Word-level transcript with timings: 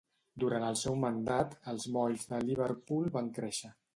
Durant 0.43 0.63
el 0.67 0.77
seu 0.83 0.95
mandat, 1.01 1.53
els 1.73 1.85
molls 1.97 2.25
de 2.33 2.39
Liverpool 2.49 3.13
van 3.19 3.33
créixer. 3.39 3.75